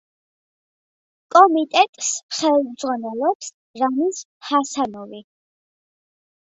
[1.35, 2.09] კომიტეტს
[2.39, 3.53] ხელმძღვანელობს
[3.85, 5.25] რამიზ ჰასანოვი.